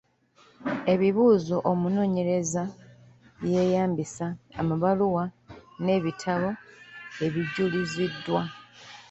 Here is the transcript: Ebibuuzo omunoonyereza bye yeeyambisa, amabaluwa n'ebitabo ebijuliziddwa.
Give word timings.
Ebibuuzo 0.93 1.55
omunoonyereza 1.71 2.63
bye 3.41 3.49
yeeyambisa, 3.55 4.25
amabaluwa 4.61 5.23
n'ebitabo 5.83 6.49
ebijuliziddwa. 7.25 8.41